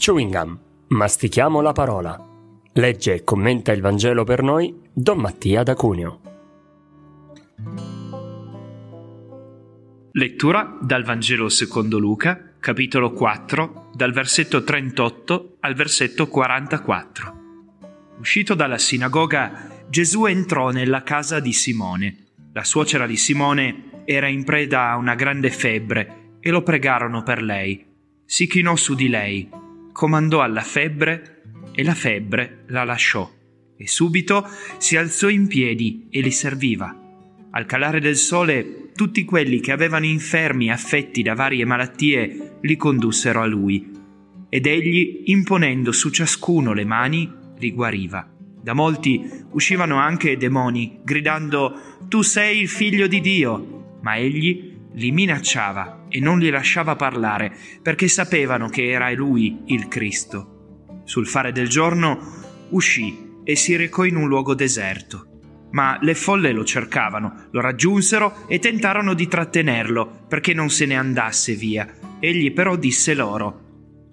[0.00, 2.18] Chewing Gum, mastichiamo la parola.
[2.72, 6.20] Legge e commenta il Vangelo per noi Don Mattia da Cuneo.
[10.12, 17.34] Lettura dal Vangelo secondo Luca, capitolo 4, dal versetto 38 al versetto 44.
[18.20, 22.28] Uscito dalla sinagoga, Gesù entrò nella casa di Simone.
[22.54, 27.42] La suocera di Simone era in preda a una grande febbre e lo pregarono per
[27.42, 27.84] lei.
[28.24, 29.59] Si chinò su di lei,
[29.92, 31.42] comandò alla febbre
[31.72, 33.38] e la febbre la lasciò
[33.80, 34.46] e subito
[34.76, 36.94] si alzò in piedi e li serviva.
[37.52, 43.40] Al calare del sole tutti quelli che avevano infermi affetti da varie malattie li condussero
[43.40, 43.90] a lui
[44.50, 48.28] ed egli, imponendo su ciascuno le mani, li guariva.
[48.62, 55.10] Da molti uscivano anche demoni, gridando Tu sei il figlio di Dio, ma egli li
[55.10, 61.02] minacciava e non li lasciava parlare perché sapevano che era lui il Cristo.
[61.04, 62.18] Sul fare del giorno
[62.70, 65.26] uscì e si recò in un luogo deserto.
[65.72, 70.96] Ma le folle lo cercavano, lo raggiunsero e tentarono di trattenerlo perché non se ne
[70.96, 71.88] andasse via.
[72.18, 73.68] Egli però disse loro,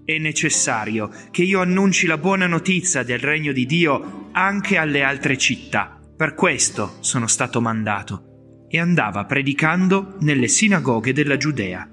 [0.05, 5.38] è necessario che io annunci la buona notizia del regno di Dio anche alle altre
[5.38, 6.00] città.
[6.16, 8.36] Per questo sono stato mandato
[8.69, 11.87] e andava predicando nelle sinagoghe della Giudea.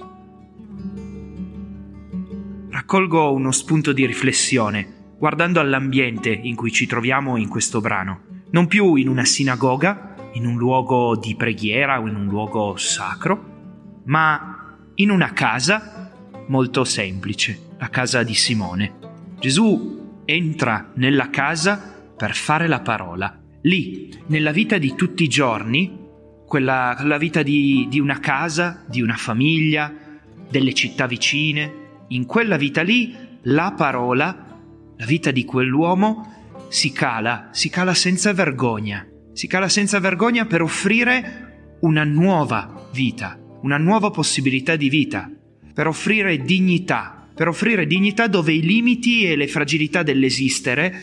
[2.70, 8.42] Raccolgo uno spunto di riflessione guardando all'ambiente in cui ci troviamo in questo brano.
[8.50, 14.02] Non più in una sinagoga, in un luogo di preghiera o in un luogo sacro,
[14.04, 16.10] ma in una casa
[16.48, 18.98] molto semplice, la casa di Simone.
[19.40, 23.40] Gesù entra nella casa per fare la parola.
[23.62, 26.02] Lì, nella vita di tutti i giorni,
[26.46, 29.92] quella, la vita di, di una casa, di una famiglia,
[30.48, 31.82] delle città vicine.
[32.08, 34.58] In quella vita lì la parola,
[34.96, 40.62] la vita di quell'uomo, si cala, si cala senza vergogna, si cala senza vergogna per
[40.62, 45.30] offrire una nuova vita, una nuova possibilità di vita,
[45.72, 50.94] per offrire dignità, per offrire dignità dove i limiti e le fragilità dell'esistere,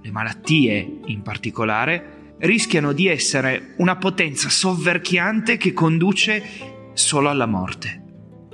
[0.00, 6.42] le malattie in particolare, rischiano di essere una potenza sovverchiante che conduce
[6.92, 8.02] solo alla morte.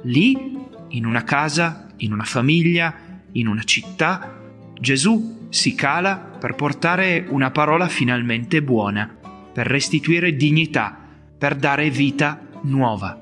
[0.02, 0.56] Lì,
[0.88, 4.40] in una casa, in una famiglia, in una città,
[4.78, 9.08] Gesù si cala per portare una parola finalmente buona,
[9.52, 11.06] per restituire dignità,
[11.36, 13.18] per dare vita nuova.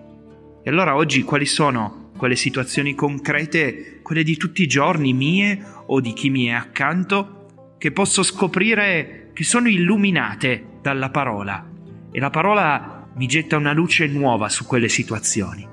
[0.62, 6.00] E allora oggi quali sono quelle situazioni concrete, quelle di tutti i giorni mie o
[6.00, 11.62] di chi mi è accanto, che posso scoprire che sono illuminate dalla parola
[12.10, 15.69] e la parola mi getta una luce nuova su quelle situazioni.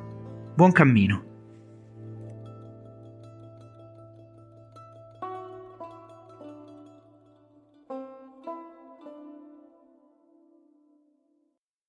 [0.53, 1.32] Buon cammino.